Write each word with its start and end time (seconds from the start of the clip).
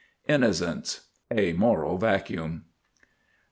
INNOCENCE. 0.27 1.01
A 1.29 1.53
moral 1.53 1.99
vacuum. 1.99 2.65